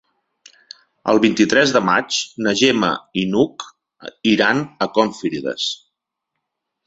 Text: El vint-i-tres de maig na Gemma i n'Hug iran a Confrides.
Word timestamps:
El 1.11 1.19
vint-i-tres 1.25 1.73
de 1.75 1.81
maig 1.89 2.17
na 2.45 2.53
Gemma 2.61 2.89
i 3.23 3.25
n'Hug 3.33 3.67
iran 4.33 4.63
a 4.87 4.87
Confrides. 4.97 5.69